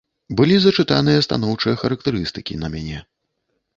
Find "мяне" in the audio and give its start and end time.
2.77-2.99